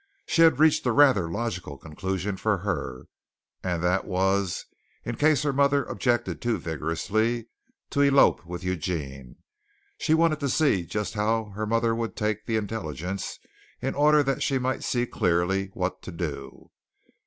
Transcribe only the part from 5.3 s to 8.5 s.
her mother objected too vigorously, to elope